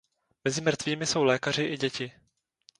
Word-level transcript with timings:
Mezi 0.43 0.61
mrtvými 0.61 1.05
jsou 1.05 1.23
lékaři 1.23 1.63
i 1.63 1.77
děti. 1.77 2.11